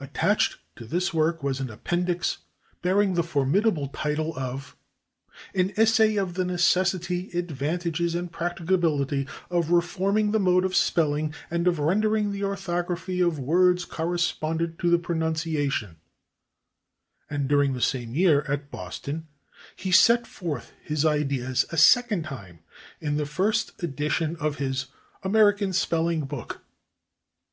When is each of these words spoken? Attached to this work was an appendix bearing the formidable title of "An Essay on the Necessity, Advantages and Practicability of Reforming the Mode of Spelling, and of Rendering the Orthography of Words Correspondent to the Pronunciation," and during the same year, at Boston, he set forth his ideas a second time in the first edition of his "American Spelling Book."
Attached 0.00 0.56
to 0.74 0.84
this 0.84 1.14
work 1.14 1.40
was 1.44 1.60
an 1.60 1.70
appendix 1.70 2.38
bearing 2.82 3.14
the 3.14 3.22
formidable 3.22 3.86
title 3.86 4.36
of 4.36 4.76
"An 5.54 5.70
Essay 5.76 6.18
on 6.18 6.32
the 6.32 6.44
Necessity, 6.44 7.30
Advantages 7.32 8.16
and 8.16 8.32
Practicability 8.32 9.28
of 9.52 9.70
Reforming 9.70 10.32
the 10.32 10.40
Mode 10.40 10.64
of 10.64 10.74
Spelling, 10.74 11.32
and 11.48 11.68
of 11.68 11.78
Rendering 11.78 12.32
the 12.32 12.42
Orthography 12.42 13.20
of 13.20 13.38
Words 13.38 13.84
Correspondent 13.84 14.80
to 14.80 14.90
the 14.90 14.98
Pronunciation," 14.98 15.98
and 17.30 17.46
during 17.46 17.74
the 17.74 17.80
same 17.80 18.16
year, 18.16 18.40
at 18.48 18.72
Boston, 18.72 19.28
he 19.76 19.92
set 19.92 20.26
forth 20.26 20.72
his 20.82 21.04
ideas 21.06 21.64
a 21.70 21.76
second 21.76 22.24
time 22.24 22.58
in 23.00 23.16
the 23.16 23.26
first 23.26 23.80
edition 23.80 24.34
of 24.40 24.56
his 24.58 24.86
"American 25.22 25.72
Spelling 25.72 26.24
Book." 26.24 26.62